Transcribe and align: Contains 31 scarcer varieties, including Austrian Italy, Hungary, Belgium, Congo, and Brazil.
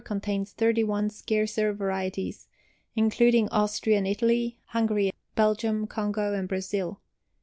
Contains 0.03 0.51
31 0.53 1.11
scarcer 1.11 1.71
varieties, 1.73 2.47
including 2.95 3.47
Austrian 3.49 4.07
Italy, 4.07 4.57
Hungary, 4.69 5.11
Belgium, 5.35 5.85
Congo, 5.85 6.33
and 6.33 6.47
Brazil. 6.49 7.01